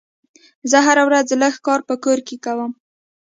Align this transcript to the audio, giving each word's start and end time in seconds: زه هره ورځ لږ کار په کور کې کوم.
زه 0.69 0.77
هره 0.85 1.03
ورځ 1.07 1.27
لږ 1.41 1.55
کار 1.65 1.79
په 1.89 1.95
کور 2.03 2.19
کې 2.27 2.35
کوم. 2.45 2.71